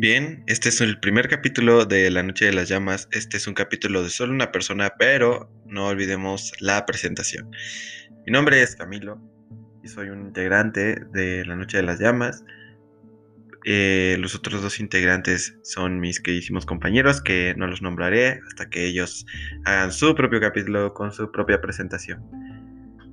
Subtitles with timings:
[0.00, 3.08] Bien, este es el primer capítulo de La Noche de las Llamas.
[3.10, 7.50] Este es un capítulo de solo una persona, pero no olvidemos la presentación.
[8.24, 9.20] Mi nombre es Camilo
[9.82, 12.44] y soy un integrante de La Noche de las Llamas.
[13.64, 18.86] Eh, los otros dos integrantes son mis queridísimos compañeros que no los nombraré hasta que
[18.86, 19.26] ellos
[19.64, 22.22] hagan su propio capítulo con su propia presentación.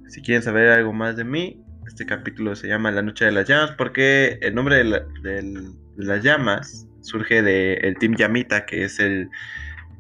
[0.08, 3.48] Si quieren saber algo más de mí, este capítulo se llama La Noche de las
[3.48, 9.30] Llamas porque el nombre de, las llamas surge del Team Yamita, que es el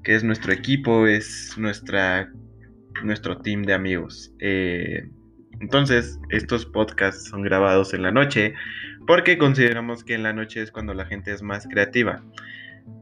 [0.03, 2.31] que es nuestro equipo, es nuestra
[3.03, 4.31] nuestro team de amigos.
[4.39, 5.09] Eh,
[5.59, 8.53] entonces, estos podcasts son grabados en la noche
[9.07, 12.23] porque consideramos que en la noche es cuando la gente es más creativa.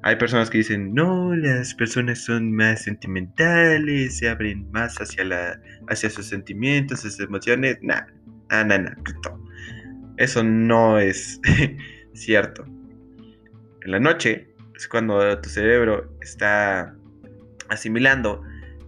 [0.01, 5.59] Hay personas que dicen, no, las personas son más sentimentales, se abren más hacia, la,
[5.87, 7.79] hacia sus sentimientos, sus emociones.
[8.49, 8.65] Ah,
[10.17, 11.39] Eso no es
[12.13, 12.65] cierto.
[13.83, 16.95] En la noche es cuando tu cerebro está
[17.69, 18.43] asimilando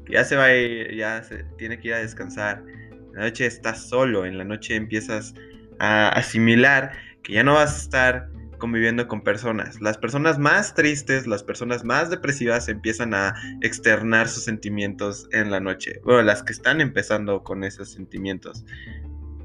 [0.06, 2.64] que ya se va a ir, ya se tiene que ir a descansar.
[2.92, 5.34] En la noche estás solo, en la noche empiezas
[5.80, 6.92] a asimilar
[7.24, 9.82] que ya no vas a estar conviviendo con personas.
[9.82, 15.60] Las personas más tristes, las personas más depresivas empiezan a externar sus sentimientos en la
[15.60, 16.00] noche.
[16.04, 18.64] Bueno, las que están empezando con esos sentimientos.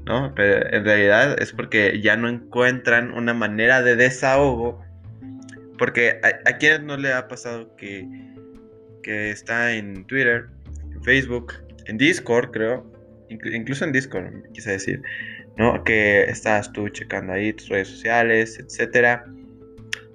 [0.05, 0.33] ¿no?
[0.35, 4.83] Pero en realidad es porque ya no encuentran una manera de desahogo.
[5.81, 8.07] Porque a, quienes no le ha pasado que,
[9.01, 10.45] que está en Twitter,
[10.93, 11.53] en Facebook,
[11.87, 12.85] en Discord, creo,
[13.29, 15.01] incluso en Discord, quise decir,
[15.57, 15.83] ¿no?
[15.83, 19.25] Que estás tú checando ahí tus redes sociales, etcétera.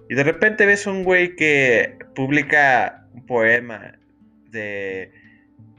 [0.09, 3.99] Y de repente ves un güey que publica un poema
[4.53, 5.11] de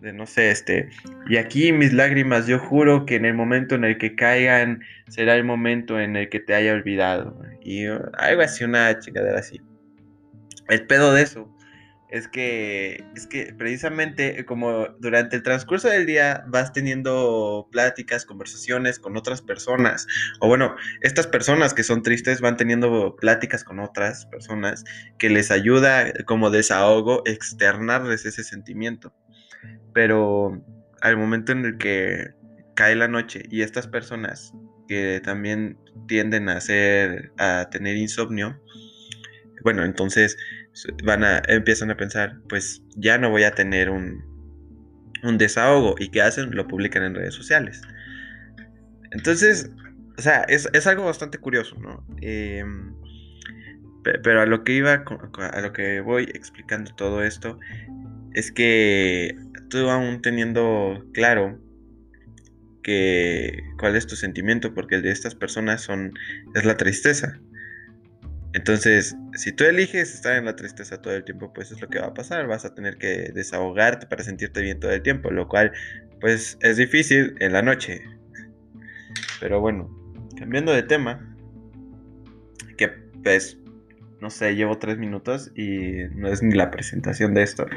[0.02, 0.90] de no sé, este,
[1.28, 5.36] y aquí mis lágrimas, yo juro que en el momento en el que caigan será
[5.36, 7.40] el momento en el que te haya olvidado.
[7.64, 9.60] Y uh, algo así, una chingadera así.
[10.70, 11.54] El pedo de eso
[12.10, 19.00] es que, es que precisamente como durante el transcurso del día vas teniendo pláticas, conversaciones
[19.00, 20.08] con otras personas,
[20.40, 24.84] o bueno, estas personas que son tristes van teniendo pláticas con otras personas
[25.18, 29.14] que les ayuda como desahogo externarles ese sentimiento.
[29.94, 30.64] Pero
[31.02, 32.28] al momento en el que
[32.76, 34.54] cae la noche y estas personas
[34.88, 38.62] que también tienden a hacer a tener insomnio,
[39.64, 40.38] bueno, entonces
[41.04, 44.24] van a empiezan a pensar, pues ya no voy a tener un,
[45.24, 47.82] un desahogo y qué hacen, lo publican en redes sociales.
[49.12, 49.72] Entonces,
[50.18, 52.04] o sea, es, algo bastante curioso, ¿no?
[52.22, 52.94] Em,
[54.24, 55.04] pero a lo que iba,
[55.52, 57.60] a lo que voy explicando todo esto,
[58.34, 59.36] es que
[59.70, 61.60] tú aún teniendo claro
[62.84, 66.14] que cuál es tu sentimiento, porque el de estas personas son
[66.56, 67.40] es la tristeza.
[68.58, 72.00] Entonces, si tú eliges estar en la tristeza todo el tiempo, pues es lo que
[72.00, 75.48] va a pasar, vas a tener que desahogarte para sentirte bien todo el tiempo, lo
[75.48, 75.72] cual
[76.20, 78.02] pues es difícil en la noche.
[79.40, 79.88] Pero bueno,
[80.40, 81.38] cambiando de tema,
[82.78, 82.88] que
[83.24, 83.60] pues
[84.22, 87.68] no sé, llevo tres minutos y no es ni la presentación de esto.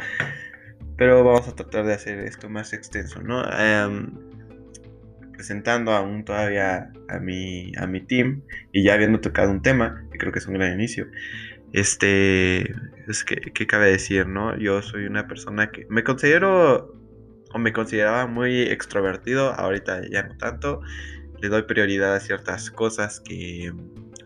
[0.96, 3.44] Pero vamos a tratar de hacer esto más extenso, ¿no?
[3.52, 4.29] Em,
[5.40, 8.42] presentando aún todavía a mi, a mi team
[8.72, 11.06] y ya habiendo tocado un tema, que creo que es un gran inicio.
[11.72, 12.74] Este,
[13.08, 14.54] es que, ¿qué cabe decir, no?
[14.58, 16.94] Yo soy una persona que me considero
[17.54, 20.82] o me consideraba muy extrovertido, ahorita ya no tanto.
[21.40, 23.72] Le doy prioridad a ciertas cosas que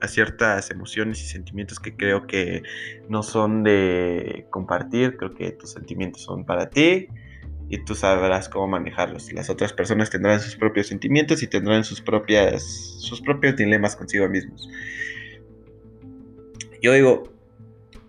[0.00, 2.64] a ciertas emociones y sentimientos que creo que
[3.08, 7.06] no son de compartir, creo que tus sentimientos son para ti
[7.68, 9.32] y tú sabrás cómo manejarlos.
[9.32, 14.28] Las otras personas tendrán sus propios sentimientos y tendrán sus propias sus propios dilemas consigo
[14.28, 14.68] mismos.
[16.82, 17.32] Yo digo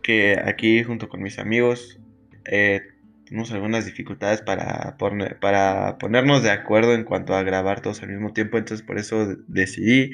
[0.02, 2.00] que aquí junto con mis amigos
[2.46, 2.82] eh,
[3.26, 4.98] tenemos algunas dificultades para,
[5.42, 9.36] para ponernos de acuerdo en cuanto a grabar todos al mismo tiempo, entonces por eso
[9.48, 10.12] decidí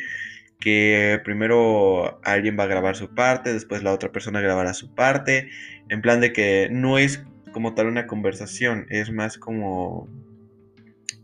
[0.60, 5.50] que primero alguien va a grabar su parte, después la otra persona grabará su parte,
[5.90, 10.08] en plan de que no es como tal una conversación, es más como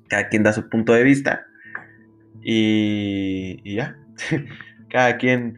[0.10, 1.46] cada quien da su punto de vista
[2.42, 3.98] y, ya,
[4.90, 5.58] cada quien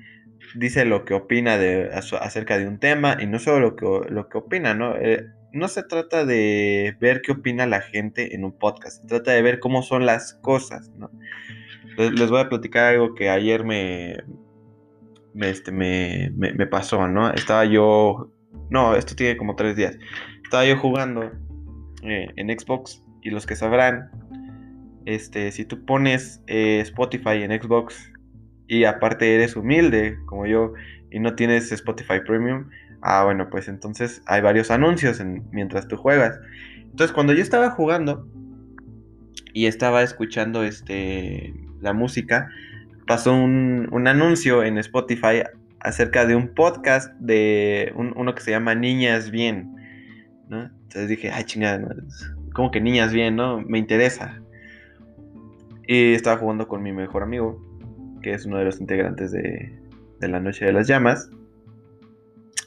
[0.56, 4.30] dice lo que opina de, acerca de un tema y no solo lo que, lo
[4.30, 4.96] que opina, ¿no?
[4.98, 9.32] Eh, no se trata de ver qué opina la gente en un podcast, se trata
[9.32, 11.12] de ver cómo son las cosas, ¿no?
[12.08, 14.24] les, voy a platicar algo que ayer me,
[15.34, 17.32] me, este, me, me, pasó, ¿no?
[17.32, 18.32] Estaba yo,
[18.70, 19.98] no, esto tiene como tres días.
[20.50, 21.32] Estaba yo jugando
[22.02, 24.10] eh, en Xbox y los que sabrán,
[25.06, 28.12] este, si tú pones eh, Spotify en Xbox
[28.66, 30.74] y aparte eres humilde como yo
[31.12, 32.68] y no tienes Spotify Premium,
[33.04, 36.40] ah, bueno, pues entonces hay varios anuncios mientras tú juegas.
[36.82, 38.28] Entonces, cuando yo estaba jugando
[39.54, 42.50] y estaba escuchando este, la música,
[43.06, 45.44] pasó un, anuncio en Spotify
[45.80, 49.78] acerca de un podcast de uno que se llama Niñas Bien.
[50.50, 51.96] Entonces dije, ay chingada,
[52.54, 53.62] como que Niñas Bien, ¿no?
[53.62, 54.42] Me interesa.
[55.88, 57.62] Y estaba jugando con mi mejor amigo,
[58.22, 59.80] que es uno de los integrantes de,
[60.20, 61.30] de La Noche de las Llamas.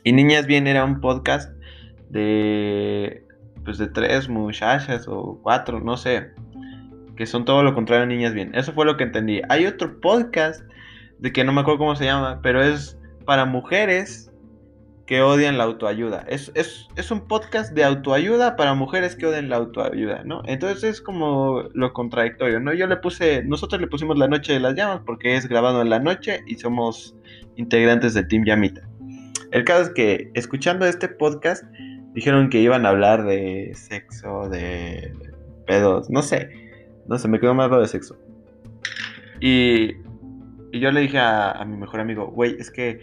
[0.05, 1.53] Y Niñas Bien era un podcast
[2.11, 3.25] de
[3.65, 6.31] pues de tres muchachas o cuatro, no sé,
[7.17, 8.53] que son todo lo contrario a Niñas Bien.
[8.55, 9.41] Eso fue lo que entendí.
[9.49, 10.63] Hay otro podcast
[11.19, 14.32] de que no me acuerdo cómo se llama, pero es para mujeres
[15.07, 16.25] que odian la autoayuda.
[16.29, 20.43] Es, es, un podcast de autoayuda para mujeres que odian la autoayuda, ¿no?
[20.47, 22.73] Entonces es como lo contradictorio, ¿no?
[22.73, 25.91] Yo le puse, nosotros le pusimos La Noche de las Llamas porque es grabado en
[25.91, 27.17] la noche y somos
[27.57, 28.89] integrantes del Team Yamita.
[29.51, 31.65] El caso es que escuchando este podcast
[32.15, 35.13] dijeron que iban a hablar de sexo, de
[35.67, 36.49] pedos, no sé,
[37.07, 38.17] no sé, me quedó más lo de sexo.
[39.41, 39.97] Y,
[40.73, 43.01] y yo le dije a, mi mejor amigo, güey, es que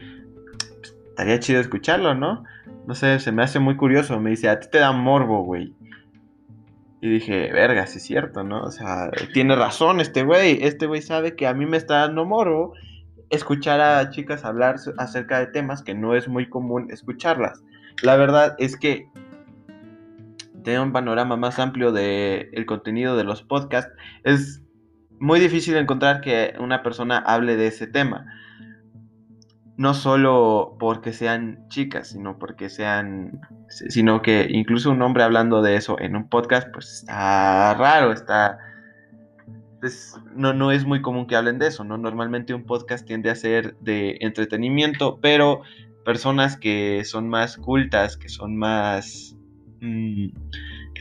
[1.19, 2.45] estaría chido escucharlo, ¿no?
[2.87, 4.17] No sé, se me hace muy curioso.
[4.21, 5.75] Me dice, a ti te da morbo, güey.
[7.01, 8.61] Y dije, verga, sí es cierto, ¿no?
[8.61, 10.59] O sea, tiene razón este güey.
[10.61, 12.73] Este güey sabe que a mí me está dando morbo
[13.29, 17.61] escuchar a chicas hablar acerca de temas que no es muy común escucharlas.
[18.01, 19.09] La verdad es que
[20.63, 23.91] tener un panorama más amplio del el contenido de los podcasts
[24.23, 24.63] es
[25.19, 28.25] muy difícil encontrar que una persona hable de ese tema.
[29.79, 33.39] No solo porque sean chicas, sino porque sean,
[33.69, 38.57] sino que incluso un hombre hablando de eso en un podcast, pues está raro, está,
[39.79, 41.97] pues, no, no es muy común que hablen de eso, ¿no?
[41.97, 45.61] Normalmente un podcast tiende a ser de entretenimiento, pero
[46.03, 49.37] personas que son más cultas, que son más...
[49.79, 50.27] Mm,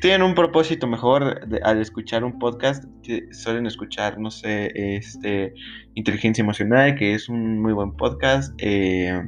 [0.00, 2.85] tienen un propósito mejor al escuchar un podcast,
[3.33, 5.55] suelen escuchar, no sé, este,
[5.95, 8.55] Inteligencia Emocional, que es un muy buen podcast.
[8.59, 9.21] Eh,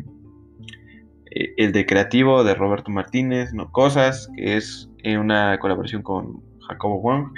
[1.31, 3.71] eh, el de Creativo de Roberto Martínez, ¿no?
[3.71, 7.33] Cosas, que es eh, una colaboración con Jacobo Wong.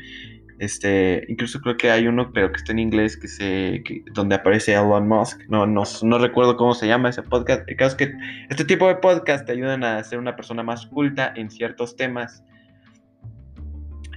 [0.58, 3.82] Este, incluso creo que hay uno, pero que está en inglés, que se,
[4.12, 5.40] donde aparece Elon Musk.
[5.49, 7.69] No, no, no, recuerdo cómo se llama ese podcast.
[7.69, 8.14] El caso es que
[8.49, 12.44] este tipo de podcast te ayudan a ser una persona más culta en ciertos temas.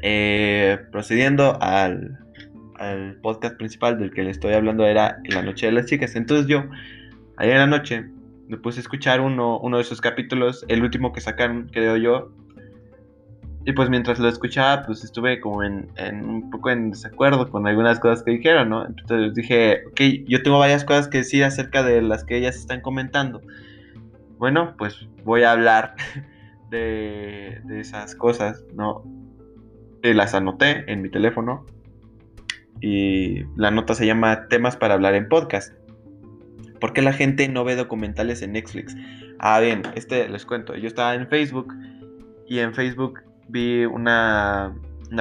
[0.07, 2.19] Eh, procediendo al,
[2.75, 6.15] al, podcast principal del que le estoy hablando, era La Noche de las Chicas.
[6.15, 6.63] Entonces yo,
[7.37, 8.05] ayer en la noche,
[8.47, 12.31] me puse a escuchar uno, uno de esos capítulos, el último que sacaron, creo yo,
[13.65, 15.89] y pues mientras lo escuchaba, pues estuve como en,
[16.23, 18.85] un poco en desacuerdo con algunas cosas que dijeron, ¿no?
[18.85, 22.81] Entonces dije, ok, yo tengo varias cosas que decir acerca de las que ellas están
[22.81, 23.41] comentando.
[24.37, 25.95] Bueno, pues voy a hablar
[26.69, 29.03] de, esas cosas, ¿no?
[30.05, 31.65] Y las anoté en mi teléfono.
[32.79, 35.73] Y la nota se llama Temas para hablar en podcast.
[36.79, 38.95] ¿Por qué la gente no ve documentales en Netflix?
[39.39, 40.75] Ah, bien, este les cuento.
[40.75, 41.73] Yo estaba en Facebook
[42.47, 44.75] y en Facebook vi una,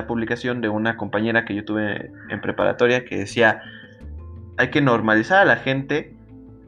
[0.06, 3.62] publicación de una compañera que yo tuve en preparatoria que decía,
[4.58, 6.14] hay que normalizar a la gente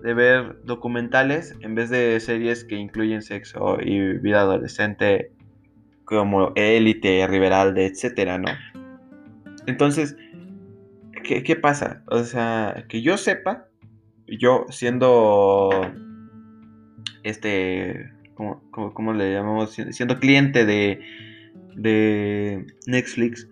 [0.02, 5.32] de ver documentales en vez de series que incluyen sexo y vida adolescente
[6.06, 8.48] como Élite, Riveralde, etcétera, ¿no?
[9.66, 10.16] Entonces,
[11.22, 12.02] ¿qué, pasa?
[12.06, 13.68] O sea, que yo sepa,
[14.26, 15.70] yo siendo
[17.26, 19.72] este, cómo le llamamos?
[19.90, 21.00] Siendo cliente de,
[21.74, 23.48] de Netflix,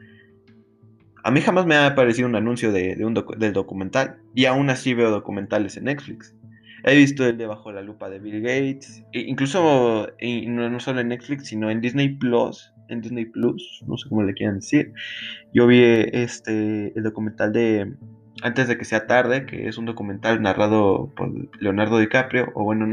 [1.24, 4.18] a mí jamás me ha aparecido un anuncio de, un del documental.
[4.34, 6.36] Y aún así veo documentales en Netflix.
[6.84, 9.02] He visto el de Bajo la Lupa de Bill Gates.
[9.12, 10.06] E incluso
[10.46, 12.72] no, solo en Netflix, sino en Disney Plus.
[12.88, 14.92] En Disney Plus, no sé cómo le quieran decir.
[15.54, 17.94] Yo vi este el documental de
[18.42, 22.52] Antes de que sea tarde, que es un documental narrado por Leonardo DiCaprio.
[22.54, 22.86] O bueno,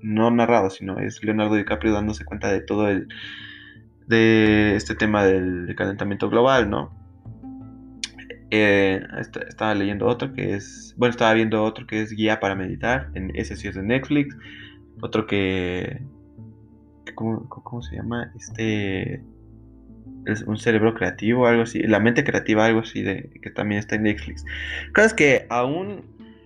[0.00, 3.08] no narrado, sino es Leonardo DiCaprio dándose cuenta de todo el
[4.06, 7.03] de este tema del calentamiento global, ¿no?
[8.56, 9.02] Eh,
[9.48, 13.32] estaba leyendo otro que es, bueno, estaba viendo otro que es Guía para Meditar, en,
[13.34, 14.36] ese sí es de Netflix,
[15.00, 16.00] otro que,
[17.16, 18.32] ¿cómo, se llama?
[18.36, 19.24] Este,
[20.26, 23.96] es un cerebro creativo, algo así, la mente creativa, algo así, de, que también está
[23.96, 24.44] en Netflix.
[24.96, 26.04] Es que aún,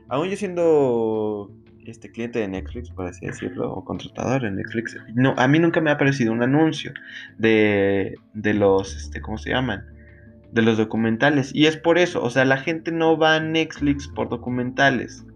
[0.08, 1.52] aún yo siendo
[1.84, 5.82] este cliente de Netflix, por así decirlo, o contratador de Netflix, no, a mí nunca
[5.82, 6.94] me ha aparecido un anuncio
[7.36, 9.97] de, de los, este, ¿cómo se llaman?
[10.52, 11.54] De los documentales.
[11.54, 15.26] Y es por eso, o sea, la gente no va a Netflix por documentales,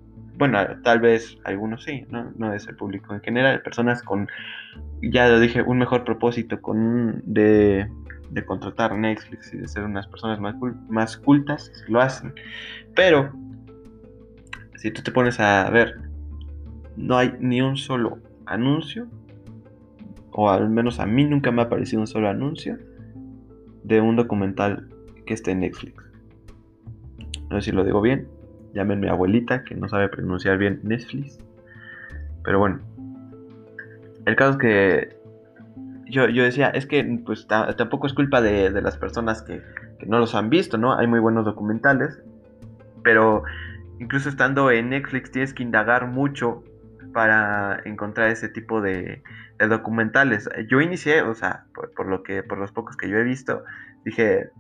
[0.42, 2.52] bueno, tal vez algunos sí, ¿no?
[2.52, 4.28] Es el público en general, personas con,
[5.00, 7.88] ya lo dije, un mejor propósito con de,
[8.30, 10.56] de contratar Netflix y de ser unas personas más,
[10.88, 12.34] más cultas, lo hacen.
[12.96, 13.32] Pero,
[14.76, 16.00] si tú te pones a ver,
[16.96, 19.06] no hay ni un solo anuncio,
[20.32, 22.78] o al menos a mí nunca me ha aparecido un solo anuncio
[23.84, 24.88] de un documental
[25.40, 25.94] que en Netflix.
[27.50, 28.28] No sé si lo digo bien,
[28.74, 31.38] llamen mi abuelita que no sabe pronunciar bien Netflix.
[32.44, 32.80] Pero bueno,
[34.26, 35.16] el caso es que
[36.06, 39.62] yo, yo decía, es que pues tampoco es culpa de, las personas que,
[39.98, 40.98] que, no los han visto, ¿no?
[40.98, 42.22] Hay muy buenos documentales,
[43.02, 43.44] pero
[43.98, 46.62] incluso estando en Netflix tienes que indagar mucho
[47.12, 49.22] para encontrar ese tipo de,
[49.58, 50.48] documentales.
[50.68, 53.62] Yo inicié, o sea, por, lo que, por los pocos que yo he visto,
[54.04, 54.50] dije,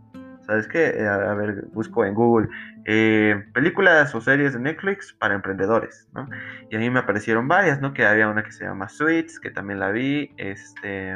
[0.46, 0.86] ¿sabes qué?
[0.88, 2.48] Eh, a ver, busco en Google
[2.84, 6.28] eh, películas o series de Netflix para emprendedores, ¿no?
[6.68, 7.94] Y a mí me aparecieron varias, ¿no?
[7.94, 11.12] Que había una que se llama Sweets, que también la vi, este...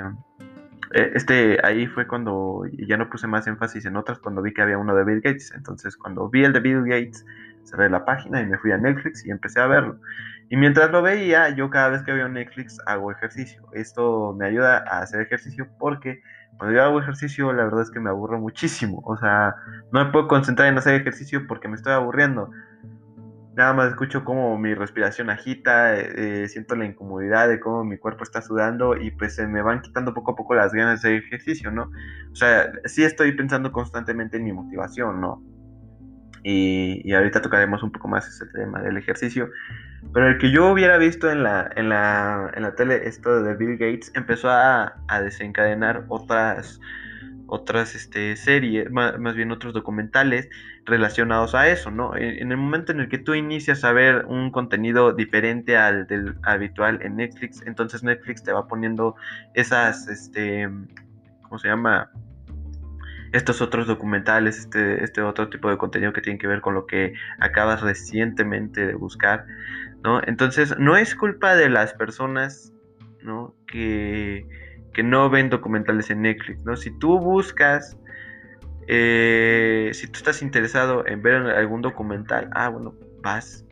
[0.92, 4.62] Eh, este, ahí fue cuando ya no puse más énfasis en otras, cuando vi que
[4.62, 5.52] había uno de Bill Gates.
[5.56, 7.26] Entonces, cuando vi el de Bill Gates,
[7.64, 9.98] cerré la página y me fui a Netflix y empecé a verlo.
[10.48, 13.62] Y mientras lo veía, yo cada vez que veo Netflix hago ejercicio.
[13.72, 16.22] Esto me ayuda a hacer ejercicio porque
[16.58, 19.02] cuando yo hago ejercicio, la verdad es que me aburro muchísimo.
[19.04, 19.56] O sea,
[19.92, 22.50] no me puedo concentrar en hacer ejercicio porque me estoy aburriendo.
[23.54, 27.96] Nada más escucho cómo mi respiración agita, eh, eh, siento la incomodidad de cómo mi
[27.96, 31.08] cuerpo está sudando y pues se me van quitando poco a poco las ganas de
[31.08, 31.90] hacer ejercicio, ¿no?
[32.30, 35.42] O sea, sí estoy pensando constantemente en mi motivación, ¿no?
[36.48, 39.50] Y, ahorita tocaremos un poco más ese tema del ejercicio.
[40.14, 43.56] Pero el que yo hubiera visto en la, en la, en la tele, esto de
[43.56, 46.80] Bill Gates, empezó a, a desencadenar otras,
[47.48, 50.48] otras este, series, más, bien otros documentales
[50.84, 52.16] relacionados a eso, ¿no?
[52.16, 56.36] En, el momento en el que tú inicias a ver un contenido diferente al del
[56.44, 59.16] habitual en Netflix, entonces Netflix te va poniendo
[59.54, 60.68] esas, este,
[61.42, 62.08] ¿cómo se llama?
[63.36, 66.86] Estos otros documentales, este, este otro tipo de contenido que tiene que ver con lo
[66.86, 69.46] que acabas recientemente de buscar,
[70.02, 70.20] ¿no?
[70.26, 72.72] Entonces, no es culpa de las personas,
[73.22, 73.54] ¿no?
[73.66, 74.46] Que,
[74.94, 76.76] que no ven documentales en Netflix, ¿no?
[76.76, 77.98] Si tú buscas,
[78.88, 83.66] eh, si tú estás interesado en ver algún documental, ah, bueno, vas,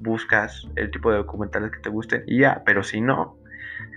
[0.00, 3.38] buscas el tipo de documentales que te gusten y ya, pero si no,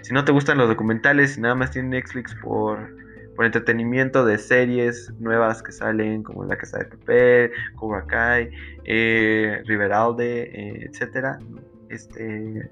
[0.02, 2.96] si no te gustan los documentales nada más tienes Netflix por
[3.40, 8.52] por entretenimiento de series nuevas que salen, como La Casa de Papel, Cobra Kai,
[8.84, 11.40] eh, Riveralde, eh, etcétera.
[11.88, 12.70] Este,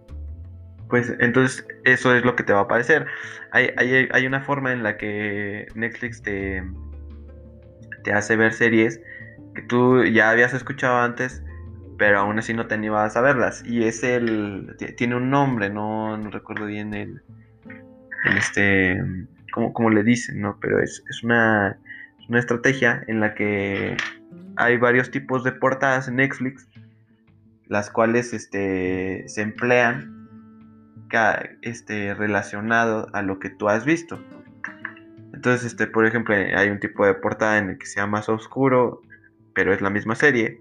[0.89, 3.07] pues entonces eso es lo que te va a aparecer.
[3.53, 3.69] Hay,
[4.11, 6.61] hay, una forma en la que Netflix te,
[8.03, 8.99] te hace ver series
[9.55, 11.45] que tú ya habías escuchado antes,
[11.97, 13.63] pero aún así no te animabas a verlas.
[13.65, 14.75] Y es el.
[14.97, 17.21] Tiene un nombre, no, no recuerdo bien el.
[18.25, 19.01] el este
[19.73, 20.57] como, le dicen, ¿no?
[20.59, 21.77] Pero es, una,
[22.29, 23.97] una estrategia en la que
[24.55, 26.67] hay varios tipos de portadas en Netflix,
[27.67, 30.17] las cuales este, se emplean
[31.61, 34.19] este, relacionado a lo que tú has visto.
[35.33, 39.01] Entonces, este, por ejemplo, hay un tipo de portada en el que sea más oscuro,
[39.53, 40.59] pero es la misma serie.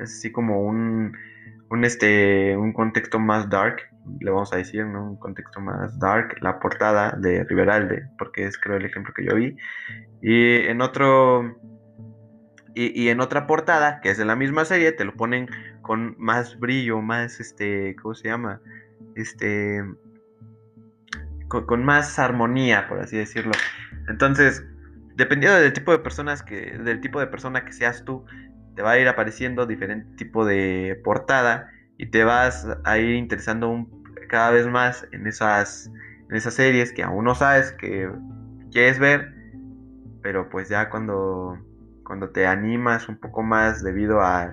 [0.00, 1.16] Es así como un,
[1.70, 6.36] un, este, un contexto más dark le vamos a decir, en un contexto más dark,
[6.40, 9.56] la portada de Riveralde, porque es creo el ejemplo que yo vi.
[10.22, 11.58] Y en otro.
[12.76, 15.48] Y, en otra portada, que es de la misma serie, te lo ponen
[15.80, 17.94] con más brillo, más este.
[18.02, 18.60] ¿Cómo se llama?
[19.14, 19.84] Este.
[21.48, 23.52] Con, más armonía, por así decirlo.
[24.08, 24.64] Entonces,
[25.14, 26.76] dependiendo del tipo de personas que.
[26.78, 28.24] del tipo de persona que seas tú,
[28.74, 33.86] te va a ir apareciendo diferente tipo de portada y te vas a ir interesando
[34.28, 35.90] cada vez más en esas,
[36.28, 38.10] en esas series que aún no sabes que
[38.72, 39.34] quieres ver,
[40.22, 41.58] pero pues ya cuando,
[42.04, 44.52] cuando te animas un poco más debido a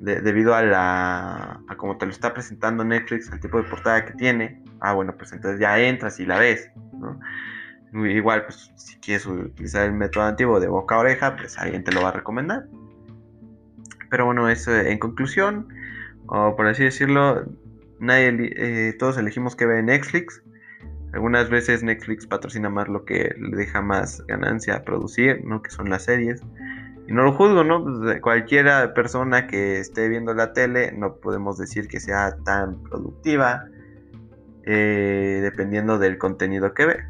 [0.00, 4.60] debido a la como te lo está presentando Netflix, el tipo de portada que tiene,
[4.80, 6.72] ah bueno, pues entonces ya entras y la ves,
[7.94, 11.92] Igual, pues si quieres utilizar el método antiguo de boca a oreja, pues alguien te
[11.92, 12.64] lo va a recomendar.
[14.08, 15.68] Pero bueno, eso en conclusión,
[16.34, 17.44] o por así decirlo,
[17.98, 20.42] nadie, eh, todos elegimos que ve Netflix.
[21.12, 25.60] Algunas veces Netflix patrocina más lo que le deja más ganancia a producir, ¿no?
[25.60, 26.42] Que son las series.
[27.06, 27.84] Y no lo juzgo, ¿no?
[27.84, 33.66] Pues cualquiera persona que esté viendo la tele no podemos decir que sea tan productiva,
[34.64, 37.04] eh, dependiendo del contenido que ve.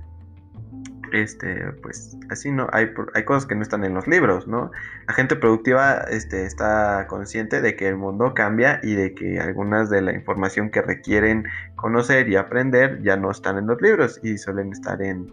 [1.12, 4.70] Este, pues así no, hay, hay cosas que no están en los libros, ¿no?
[5.06, 9.90] La gente productiva este, está consciente de que el mundo cambia y de que algunas
[9.90, 11.44] de la información que requieren
[11.76, 15.30] conocer y aprender ya no están en los libros y suelen estar en,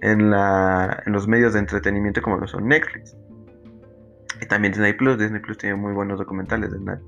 [0.00, 3.16] en, la, en los medios de entretenimiento como lo son Netflix.
[4.40, 7.00] Y también Disney Plus, Disney Plus tiene muy buenos documentales de Nat,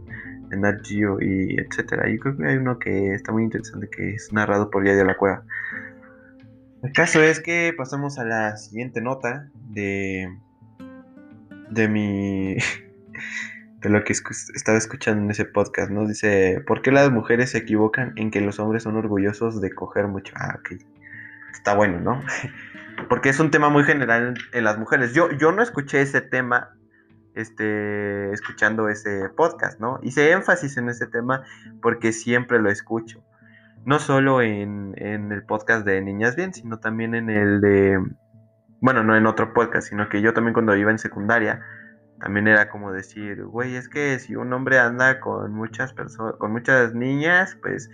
[0.49, 2.09] de Nat Geo y etcétera.
[2.09, 5.17] Y creo que hay uno que está muy interesante que es narrado por de la
[5.17, 5.45] Cueva.
[6.83, 10.35] El caso es que pasamos a la siguiente nota de,
[11.71, 12.57] de mi...
[13.81, 16.07] de lo que estaba escuchando en ese podcast, ¿no?
[16.07, 20.07] Dice, ¿por qué las mujeres se equivocan en que los hombres son orgullosos de coger
[20.07, 20.35] mucho?
[20.37, 20.81] Ah, ok.
[21.53, 22.23] Está bueno, ¿no?
[23.09, 25.15] Porque es un tema muy general en las mujeres.
[25.15, 26.77] Yo, yo no escuché ese tema
[27.35, 29.99] este, escuchando ese podcast, ¿no?
[30.03, 31.43] Hice énfasis en ese tema
[31.81, 33.23] porque siempre lo escucho
[33.85, 37.99] no solo en, el podcast de Niñas Bien, sino también en el de,
[38.81, 41.63] bueno, no en otro podcast, sino que yo también cuando iba en secundaria,
[42.21, 46.53] también era como decir, güey, es que si un hombre anda con muchas personas, con
[46.53, 47.91] muchas niñas, pues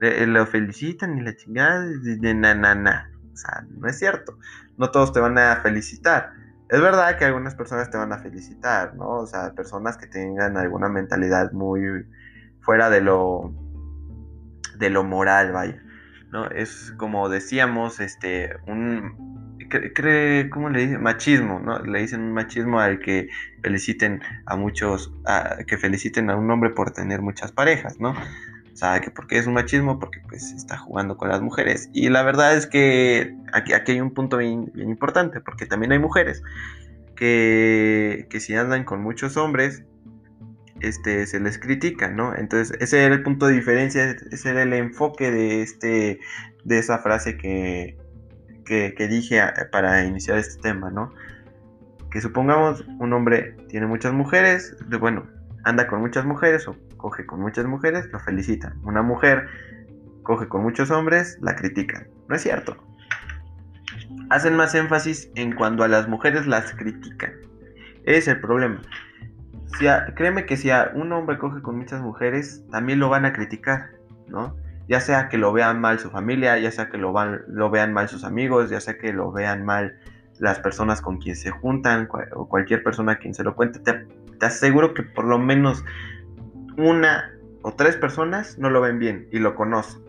[0.00, 3.10] lo felicitan y la chingada, de na, na, na.
[3.32, 4.38] O sea, no es cierto.
[4.78, 6.32] No todos te van a felicitar.
[6.70, 9.08] Es verdad que algunas personas te van a felicitar, ¿no?
[9.08, 12.06] O sea, personas que tengan alguna mentalidad muy
[12.60, 13.52] fuera de lo
[14.78, 15.82] de lo moral, vaya.
[16.32, 16.50] ¿no?
[16.50, 21.02] Es como decíamos, este, un, cree, ¿cómo le dicen?
[21.02, 21.78] Machismo, ¿no?
[21.80, 23.28] Le dicen un machismo al que
[23.62, 25.12] feliciten a muchos,
[25.66, 28.10] que feliciten a un hombre por tener muchas parejas, ¿no?
[28.10, 31.88] O sea, que porque es un machismo, porque pues está jugando con las mujeres.
[31.94, 35.92] Y la verdad es que aquí, aquí hay un punto bien, bien importante, porque también
[35.92, 36.42] hay mujeres
[37.14, 39.84] que, que si andan con muchos hombres,
[40.80, 42.34] este, se les critica, ¿no?
[42.34, 46.20] Entonces, ese era el punto de diferencia, ese era el enfoque de, este,
[46.64, 47.96] de esa frase que,
[48.64, 49.40] que, dije
[49.72, 51.12] para iniciar este tema, ¿no?
[52.10, 55.26] Que supongamos un hombre tiene muchas mujeres, bueno,
[55.64, 58.78] anda con muchas mujeres o coge con muchas mujeres, lo felicitan.
[58.82, 59.48] Una mujer
[60.22, 62.08] coge con muchos hombres, la critican.
[62.28, 62.76] No es cierto.
[64.30, 67.32] Hacen más énfasis en cuando a las mujeres las critican.
[68.04, 68.80] Ese es el problema
[70.14, 73.90] créeme que si a un hombre coge con muchas mujeres, también lo van a criticar,
[74.28, 74.56] ¿no?
[74.88, 77.92] Ya sea que lo vean mal su familia, ya sea que lo, van, lo vean
[77.92, 79.98] mal sus amigos, ya sea que lo vean mal
[80.38, 83.80] las personas con quien se juntan o cualquier persona a quien se lo cuente.
[83.80, 84.06] Te,
[84.38, 85.84] te aseguro que por lo menos
[86.76, 90.02] una o tres personas no lo ven bien y lo conocen.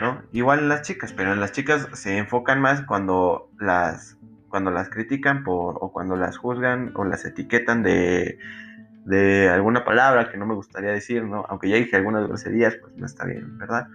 [0.00, 0.22] ¿no?
[0.32, 4.16] Igual en las chicas, pero en las chicas se enfocan más cuando las
[4.52, 8.38] cuando las critican por o cuando las juzgan o las etiquetan de
[9.04, 11.44] de alguna palabra que no me gustaría decir, ¿no?
[11.48, 13.88] Aunque ya dije algunas groserías, pues no está bien, ¿verdad?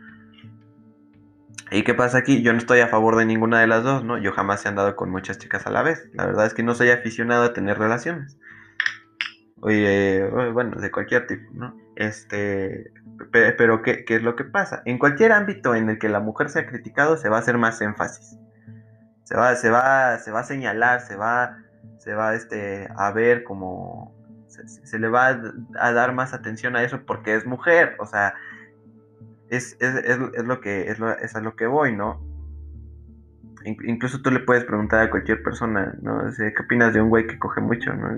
[1.72, 2.42] ¿Y qué pasa aquí?
[2.42, 4.18] Yo no estoy a favor de ninguna de las dos, ¿no?
[4.18, 6.10] Yo jamás he andado con muchas chicas a la vez.
[6.14, 8.38] La verdad es que no soy aficionado a tener relaciones.
[9.60, 11.78] Oye, bueno, de cualquier tipo, ¿no?
[11.96, 12.92] Este,
[13.32, 14.82] pero ¿qué, ¿qué, es lo que pasa?
[14.86, 17.82] En cualquier ámbito en el que la mujer sea criticado, se va a hacer más
[17.82, 18.38] énfasis.
[19.28, 21.58] Se va, se va, se va a señalar, se va,
[21.98, 24.16] se va este, a ver como,
[24.48, 25.38] se, le va
[25.78, 28.36] a, dar más atención a eso porque es mujer, o sea,
[29.50, 29.78] es,
[30.46, 32.26] lo que es, es, a lo que voy, ¿no?
[33.66, 36.22] incluso tú le puedes preguntar a cualquier persona, ¿no?
[36.38, 38.16] ¿Qué opinas de un güey que coge mucho, ¿no?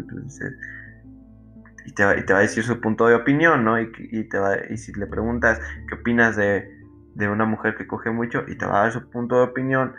[1.88, 3.82] y, te va, y te va a decir su punto de opinión, ¿no?
[3.82, 6.70] Y, y, te va, y si le preguntas qué opinas de,
[7.16, 9.96] de una mujer que coge mucho, y te va a dar su punto de opinión,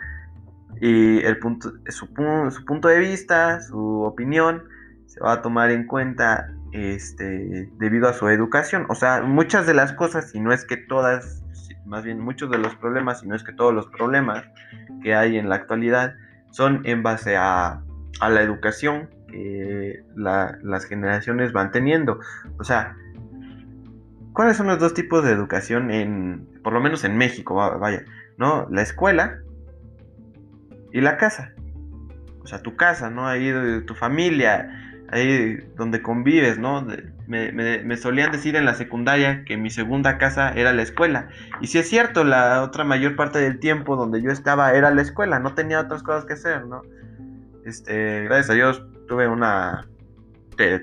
[0.79, 4.63] y el punto, su, punto de vista, su opinión,
[5.07, 8.85] se va a tomar en cuenta este, debido a su educación.
[8.89, 11.43] O sea, muchas de las cosas, y no es que todas,
[11.85, 14.43] más bien muchos de los problemas, y no es que todos los problemas
[15.03, 16.15] que hay en la actualidad,
[16.51, 17.81] son en base a,
[18.21, 22.19] la educación que las generaciones van teniendo.
[22.59, 22.95] O sea,
[24.33, 28.03] ¿cuáles son los dos tipos de educación en, por lo menos en México, vaya,
[28.37, 28.67] ¿no?
[28.69, 29.39] La escuela
[30.91, 31.53] y la casa.
[32.43, 33.27] O sea, tu casa, ¿no?
[33.27, 33.51] Ahí
[33.85, 34.69] tu familia,
[35.09, 36.85] ahí donde convives, ¿no?
[37.27, 41.29] Me, solían decir en la secundaria que mi segunda casa era la escuela.
[41.61, 45.01] Y si es cierto, la otra mayor parte del tiempo donde yo estaba era la
[45.01, 46.81] escuela, no tenía otras cosas que hacer, ¿no?
[47.65, 49.87] Este, gracias a Dios tuve una,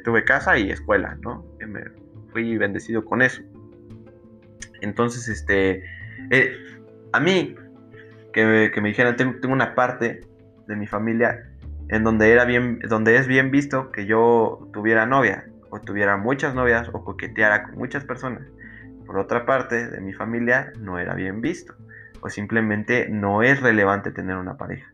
[0.04, 1.44] tuve casa y escuela, ¿no?
[1.66, 1.82] me
[2.30, 3.42] fui bendecido con eso.
[4.80, 5.82] Entonces, este,
[6.30, 6.56] eh,
[7.12, 7.56] a mí,
[8.72, 10.20] que, me dijeran, tengo, tengo una parte
[10.66, 11.50] de mi familia
[11.88, 16.54] en donde era bien, donde es bien visto que yo tuviera novia, o tuviera muchas
[16.54, 18.42] novias, o coqueteara con muchas personas.
[19.06, 21.74] Por otra parte, de mi familia no era bien visto,
[22.20, 24.92] o simplemente no es relevante tener una pareja.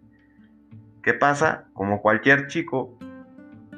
[1.03, 1.67] ¿Qué pasa?
[1.75, 2.97] Como cualquier chico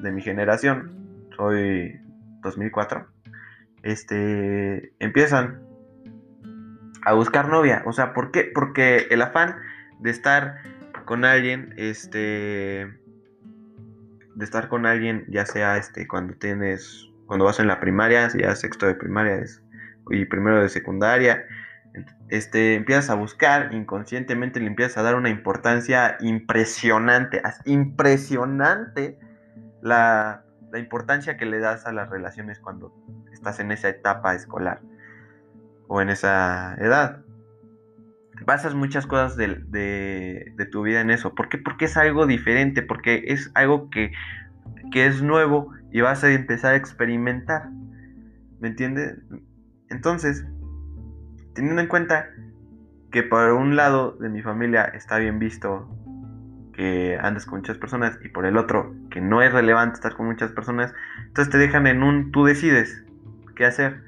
[0.00, 2.00] de mi generación, soy
[2.42, 3.06] 2004,
[3.82, 5.62] este, empiezan
[7.06, 7.82] a buscar novia.
[7.86, 8.50] O sea, ¿por qué?
[8.52, 9.56] Porque el afán
[10.00, 10.56] de estar
[11.04, 12.98] con alguien, este,
[14.34, 18.56] de estar con alguien, ya sea este, cuando tienes, cuando vas en la primaria, ya
[18.56, 19.40] sexto de primaria
[20.10, 21.44] y primero de secundaria,
[22.28, 29.16] este, empiezas a buscar inconscientemente, le empiezas a dar una importancia impresionante, impresionante
[29.80, 30.42] la,
[30.72, 32.92] la importancia que le das a las relaciones cuando
[33.32, 34.80] estás en esa etapa escolar
[35.88, 37.22] o en esa edad.
[38.44, 41.34] Basas muchas cosas de, tu vida en eso.
[41.34, 41.58] ¿Por qué?
[41.58, 44.12] Porque es algo diferente, porque es algo que,
[44.92, 47.70] que es nuevo y vas a empezar a experimentar.
[48.60, 49.18] ¿Me entiendes?
[49.90, 50.44] Entonces,
[51.54, 52.28] teniendo en cuenta
[53.10, 55.88] que por un lado de mi familia está bien visto
[56.74, 60.26] que andes con muchas personas y por el otro que no es relevante estar con
[60.26, 60.94] muchas personas,
[61.26, 63.02] entonces te dejan en un tú decides
[63.54, 64.02] qué hacer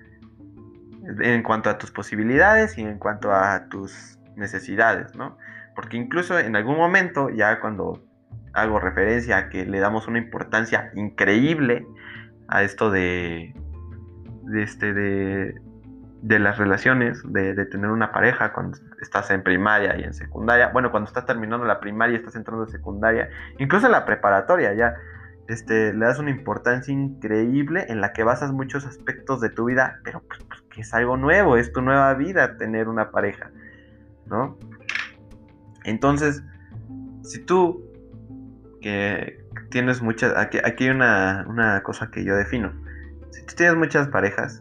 [1.21, 5.39] en cuanto a tus posibilidades y en cuanto a tus necesidades, ¿no?
[5.75, 8.03] Porque incluso en algún momento, ya cuando
[8.53, 11.87] hago referencia a que le damos una importancia increíble
[12.49, 13.55] a esto de,
[14.43, 15.61] de, este, de,
[16.23, 20.69] de las relaciones, de, de, tener una pareja cuando estás en primaria y en secundaria,
[20.69, 24.75] bueno, cuando estás terminando la primaria y estás entrando en secundaria, incluso en la preparatoria
[24.75, 24.95] ya,
[25.49, 29.99] este, le das una importancia increíble en la que basas muchos aspectos de tu vida,
[30.05, 33.51] pero pues, pues, que es algo nuevo, es tu nueva vida tener una pareja,
[34.27, 34.59] ¿no?
[35.85, 36.43] Entonces,
[37.23, 37.83] si tú
[38.83, 42.73] que tienes muchas, aquí, aquí hay una, una cosa que yo defino,
[43.31, 44.61] si tú tienes muchas parejas,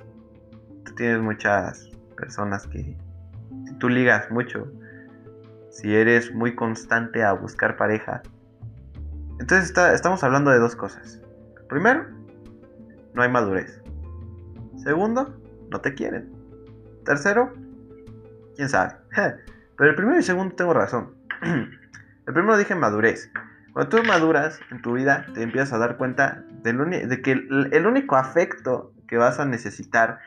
[0.85, 2.97] tú tienes muchas personas que,
[3.65, 4.71] si tú ligas mucho,
[5.69, 8.23] si eres muy constante a buscar pareja,
[9.39, 11.21] entonces estamos hablando de dos cosas.
[11.69, 12.05] Primero,
[13.13, 13.81] no hay madurez.
[14.83, 16.31] Segundo, no te quieren.
[17.05, 17.53] Tercero,
[18.55, 18.95] quién sabe.
[19.77, 21.13] Pero el primero y segundo tengo razón.
[21.41, 23.31] El primero dije madurez.
[23.71, 28.17] Cuando tú maduras en tu vida, te empiezas a dar cuenta de que el único
[28.17, 30.19] afecto que vas a necesitar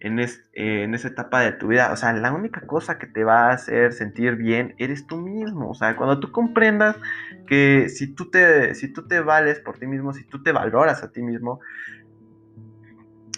[0.00, 0.18] en,
[0.54, 1.92] en esa etapa de tu vida.
[1.92, 5.70] O sea, la única cosa que te va a hacer sentir bien eres tú mismo.
[5.70, 6.96] O sea, cuando tú comprendas
[7.46, 11.02] que si tú te, si tú te vales por ti mismo, si tú te valoras
[11.02, 11.60] a ti mismo,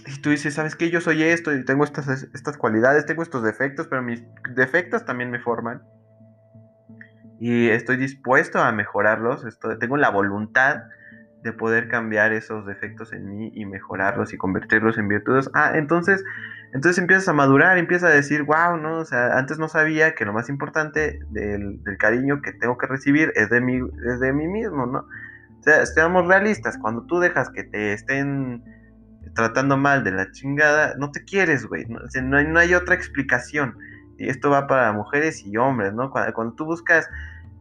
[0.06, 0.90] y tú dices, ¿sabes qué?
[0.90, 4.22] Yo soy esto y tengo estas, estas cualidades, tengo estos defectos, pero mis
[4.54, 5.82] defectos también me forman.
[7.38, 10.82] Y estoy dispuesto a mejorarlos, estoy, tengo la voluntad
[11.42, 15.50] de poder cambiar esos defectos en mí y mejorarlos y convertirlos en virtudes.
[15.54, 16.24] Ah, entonces,
[16.72, 18.98] entonces empiezas a madurar, empiezas a decir, wow, ¿no?
[18.98, 23.32] O sea, antes no sabía que lo más importante del, cariño que tengo que recibir
[23.34, 23.80] es de, mí,
[24.12, 25.00] es de mí mismo, ¿no?
[25.00, 28.64] O sea, seamos realistas, cuando tú dejas que te estén
[29.34, 31.86] tratando mal de la chingada, no te quieres, güey.
[31.86, 33.76] No, no, hay, otra explicación.
[34.18, 36.10] Y esto va para mujeres y hombres, ¿no?
[36.10, 37.08] Cuando tú buscas,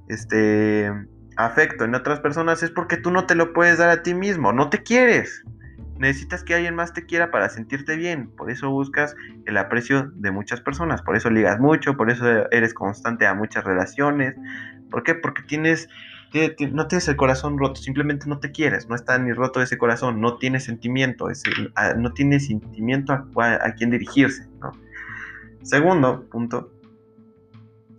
[0.07, 0.91] este
[1.37, 4.53] afecto en otras personas es porque tú no te lo puedes dar a ti mismo,
[4.53, 5.43] no te quieres.
[5.97, 8.31] Necesitas que alguien más te quiera para sentirte bien.
[8.31, 9.15] Por eso buscas
[9.45, 11.03] el aprecio de muchas personas.
[11.03, 11.95] Por eso ligas mucho.
[11.95, 14.33] Por eso eres constante a muchas relaciones.
[14.89, 15.13] ¿Por qué?
[15.13, 15.89] Porque tienes,
[16.71, 17.79] no tienes el corazón roto.
[17.79, 18.89] Simplemente no te quieres.
[18.89, 20.19] No está ni roto ese corazón.
[20.21, 21.27] No tienes sentimiento.
[21.97, 23.27] no tienes sentimiento a,
[23.63, 24.47] a, quien dirigirse.
[25.61, 26.71] Segundo punto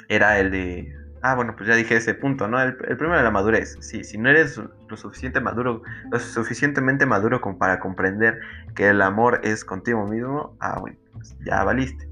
[0.09, 2.61] era el de Ah, bueno, pues ya dije ese punto, ¿no?
[2.61, 3.79] El, primero de la madurez.
[3.81, 8.41] Si no eres lo maduro, lo suficientemente maduro como para comprender
[8.75, 12.09] que el amor es contigo mismo, ah, bueno, pues ya valiste.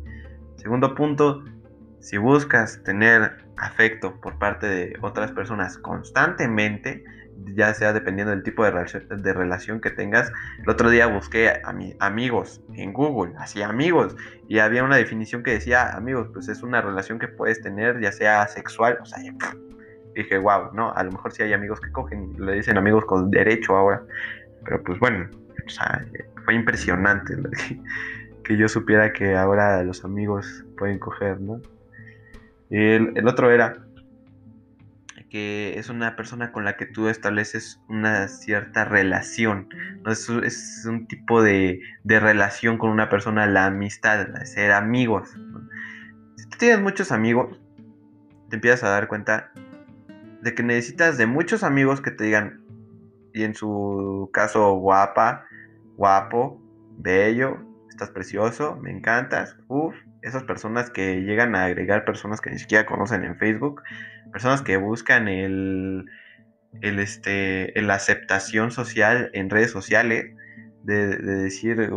[0.57, 1.43] Segundo punto,
[1.99, 7.05] si buscas tener afecto por parte de otras personas constantemente,
[7.55, 8.71] ya sea dependiendo del tipo de,
[9.33, 10.33] relación, que tengas.
[10.63, 14.17] El otro día busqué a mis amigos en Google, así amigos,
[14.49, 18.13] y había una definición que decía, amigos, pues es una relación que puedes tener, ya
[18.13, 19.19] sea sexual, o sea,
[20.15, 23.31] dije, wow, no, a lo mejor sí hay amigos que cogen le dicen amigos con
[23.31, 24.03] derecho ahora,
[24.65, 25.29] pero pues bueno,
[25.65, 26.05] o sea,
[26.45, 27.35] fue impresionante
[28.45, 31.61] que yo supiera que ahora los amigos pueden coger, ¿no?
[32.71, 33.77] el otro era,
[35.31, 39.69] que es una persona con la que tú estableces una cierta relación.
[40.03, 40.11] ¿no?
[40.11, 45.31] Es, es, un tipo de, de, relación con una persona, la amistad, ser amigos.
[46.37, 47.59] Si tú tienes muchos amigos,
[48.49, 49.53] te empiezas a dar cuenta
[50.43, 52.63] de que necesitas de muchos amigos que te digan,
[53.33, 55.47] y en su caso, guapa,
[55.97, 56.61] guapo,
[56.99, 57.59] bello,
[57.91, 62.87] estás precioso, me encantas, uff, esas personas que llegan a agregar personas que ni siquiera
[62.87, 63.83] conocen en Facebook,
[64.33, 66.07] personas que buscan el,
[66.81, 70.35] el, este, la aceptación social en redes sociales,
[70.83, 71.91] de, decir,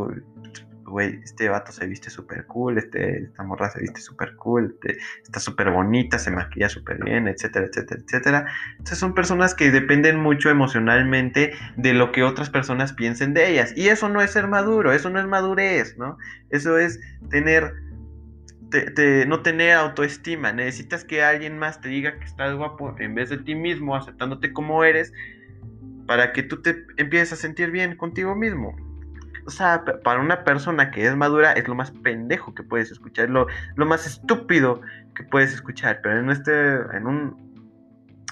[0.94, 5.00] güey, este vato se viste súper cool, este, esta morra se viste súper cool, este,
[5.24, 8.46] está súper bonita, se maquilla súper bien, etcétera, etcétera, etcétera.
[8.74, 13.74] Entonces son personas que dependen mucho emocionalmente de lo que otras personas piensen de ellas.
[13.76, 16.18] Y eso no es ser maduro, eso no es madurez, ¿no?
[16.52, 17.74] Eso es tener
[19.28, 20.52] no tener autoestima.
[20.52, 24.54] Necesitas que alguien más te diga que estás guapo en vez de ti mismo, aceptándote
[24.54, 25.12] como eres,
[26.08, 28.76] para que tú te empieces a sentir bien contigo mismo.
[29.46, 33.26] O sea, para una persona que es madura es lo más pendejo que puedes escuchar,
[33.26, 34.82] es lo, lo más estúpido
[35.16, 36.00] que puedes escuchar.
[36.02, 37.54] Pero en este, en un,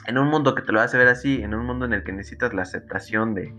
[0.08, 2.12] en un mundo que te lo hace ver así, en un mundo en el que
[2.12, 3.54] necesitas la aceptación de,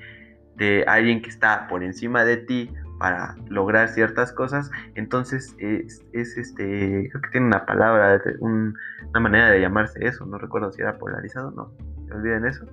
[0.57, 7.09] de alguien que está por encima de ti para lograr ciertas cosas, entonces es, este,
[7.11, 11.51] creo que tiene una palabra, una manera de llamarse eso, no recuerdo si era polarizado,
[11.51, 11.73] no,
[12.15, 12.65] olviden eso,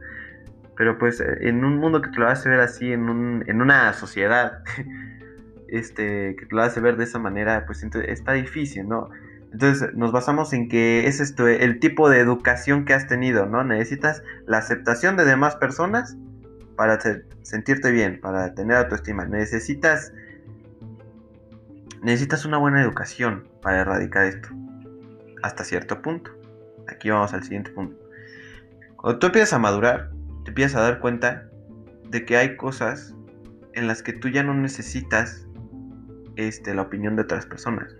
[0.80, 3.92] pero pues en un mundo que te lo hace ver así, en, un, en una
[3.92, 4.64] sociedad,
[5.68, 9.10] este, que te lo hace ver de esa manera, pues está difícil, ¿no?
[9.52, 13.66] Entonces nos basamos en que es esto, el tipo de educación que has tenido, ¿no?
[13.66, 16.16] Necesitas la aceptación de demás personas
[16.78, 16.98] para
[17.42, 19.26] sentirte bien, para tener autoestima.
[19.26, 20.14] Necesitas,
[22.02, 24.48] necesitas una buena educación para erradicar esto.
[25.44, 26.32] Hasta cierto punto.
[26.88, 27.98] Aquí vamos al siguiente punto.
[28.96, 30.12] Cuando tú empiezas a madurar,
[30.50, 31.48] te empiezas a dar cuenta
[32.10, 33.14] de que hay cosas
[33.74, 35.48] en las que tú ya no necesitas
[36.38, 37.96] este, la opinión de otras personas.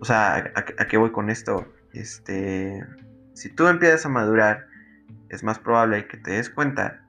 [0.00, 1.70] O sea, ¿a, qué voy con esto?
[1.92, 2.82] Este,
[3.34, 4.68] si tú empiezas a madurar,
[5.28, 7.04] es más probable que te des cuenta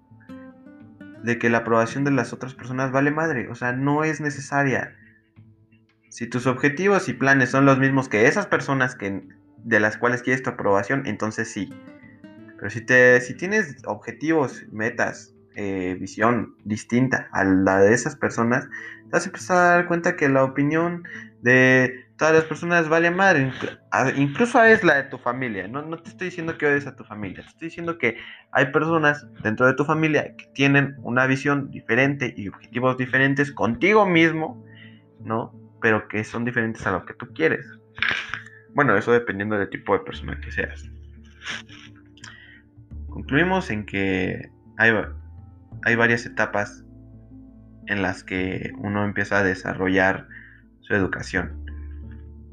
[1.23, 4.97] de que la aprobación de las otras personas vale madre, o sea, no es necesaria.
[6.09, 9.23] Si tus objetivos y planes son los mismos que esas personas que,
[9.63, 11.73] de las cuales quieres tu aprobación, entonces sí.
[12.61, 18.69] Pero si, te, si tienes objetivos, metas, eh, visión distinta a la de esas personas,
[19.09, 21.03] te vas a a dar cuenta que la opinión
[21.41, 23.51] de todas las personas vale madre,
[24.15, 25.67] incluso es la de tu familia.
[25.67, 28.17] No, no te estoy diciendo que odies a tu familia, te estoy diciendo que
[28.51, 34.05] hay personas dentro de tu familia que tienen una visión diferente y objetivos diferentes contigo
[34.05, 34.63] mismo,
[35.19, 35.51] ¿no?
[35.81, 37.65] Pero que son diferentes a lo que tú quieres.
[38.75, 40.91] Bueno, eso dependiendo del tipo de persona que seas.
[43.11, 44.91] Concluimos en que hay,
[45.83, 46.83] hay varias etapas
[47.87, 50.27] en las que uno empieza a desarrollar
[50.79, 51.63] su educación.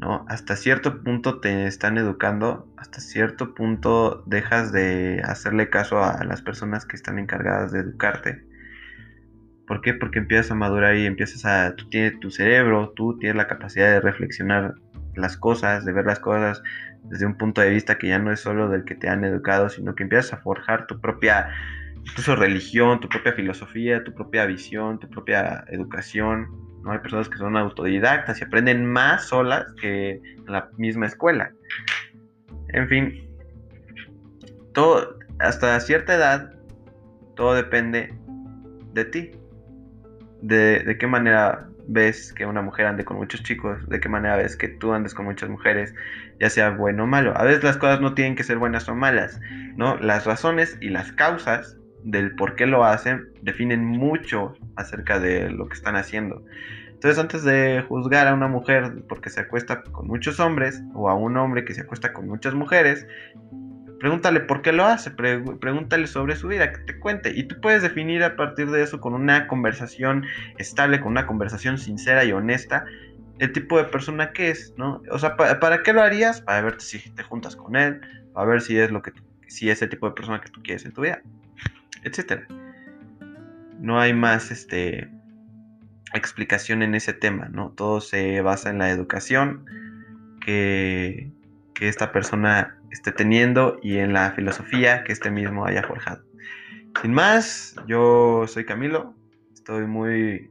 [0.00, 0.26] ¿no?
[0.28, 6.42] Hasta cierto punto te están educando, hasta cierto punto dejas de hacerle caso a las
[6.42, 8.44] personas que están encargadas de educarte.
[9.66, 9.94] ¿Por qué?
[9.94, 11.76] Porque empiezas a madurar y empiezas a...
[11.76, 14.74] Tú tienes tu cerebro, tú tienes la capacidad de reflexionar
[15.14, 16.62] las cosas, de ver las cosas
[17.04, 19.68] desde un punto de vista que ya no es solo del que te han educado,
[19.68, 21.48] sino que empiezas a forjar tu propia,
[22.04, 26.48] incluso religión, tu propia filosofía, tu propia visión, tu propia educación,
[26.82, 26.92] ¿no?
[26.92, 31.52] Hay personas que son autodidactas y aprenden más solas que en la misma escuela.
[32.68, 33.28] En fin,
[34.74, 36.52] todo, hasta cierta edad,
[37.36, 38.14] todo depende
[38.92, 39.30] de ti.
[40.40, 44.36] De, de, qué manera ves que una mujer ande con muchos chicos, de qué manera
[44.36, 45.94] ves que tú andes con muchas mujeres,
[46.38, 47.36] ya sea bueno o malo.
[47.36, 49.40] A veces las cosas no tienen que ser buenas o malas,
[49.76, 49.96] ¿no?
[49.96, 55.68] Las razones y las causas del por qué lo hacen definen mucho acerca de lo
[55.68, 56.44] que están haciendo.
[56.88, 61.14] Entonces, antes de juzgar a una mujer porque se acuesta con muchos hombres o a
[61.14, 63.06] un hombre que se acuesta con muchas mujeres,
[64.00, 67.32] pregúntale por qué lo hace, pregúntale sobre su vida, que te cuente.
[67.34, 70.24] Y tú puedes definir a partir de eso con una conversación
[70.58, 72.84] estable, con una conversación sincera y honesta,
[73.38, 75.02] el tipo de persona que es, ¿no?
[75.10, 76.40] O sea, ¿para, qué lo harías?
[76.40, 78.00] Para ver si te juntas con él,
[78.34, 79.12] para ver si es lo que
[79.46, 81.22] si es el tipo de persona que tú quieres en tu vida
[82.02, 82.46] etcétera.
[83.78, 85.08] No hay más este,
[86.14, 87.70] explicación en ese tema, ¿no?
[87.70, 89.64] Todo se basa en la educación
[90.44, 91.30] que,
[91.78, 96.24] que esta persona esté teniendo y en la filosofía que este mismo haya forjado.
[97.00, 99.14] Sin más, yo soy Camilo,
[99.54, 100.50] estoy muy,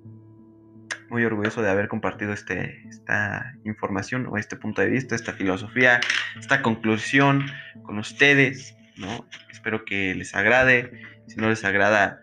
[1.09, 5.99] muy orgulloso de haber compartido este, esta información o este punto de vista, esta filosofía,
[6.39, 7.45] esta conclusión
[7.83, 9.27] con ustedes, ¿no?
[9.51, 10.91] Espero que les agrade
[11.27, 12.21] si no les agrada,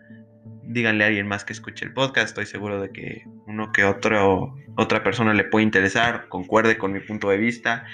[0.63, 2.29] díganle a alguien más que escuche el podcast.
[2.29, 6.99] Estoy seguro de que uno que otro, otra persona le puede interesar, concuerde con mi
[6.99, 7.85] punto de vista,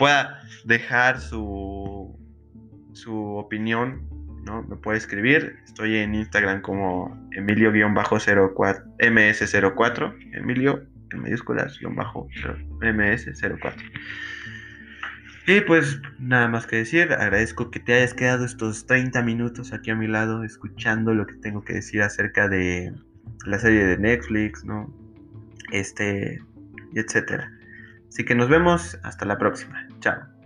[0.00, 2.18] pueda dejar su,
[2.94, 4.08] su opinión,
[4.46, 4.62] ¿no?
[4.62, 5.58] Me puede escribir.
[5.66, 13.74] Estoy en Instagram como Emilio-04, MS04, Emilio en mayúsculas, ms04.
[15.46, 19.90] Y pues nada más que decir, agradezco que te hayas quedado estos 30 minutos aquí
[19.90, 22.94] a mi lado escuchando lo que tengo que decir acerca de
[23.44, 24.90] la serie de Netflix, ¿no?
[25.72, 26.40] Este,
[26.94, 27.59] etcétera.
[28.10, 29.86] Así que nos vemos hasta la próxima.
[30.00, 30.39] Chao.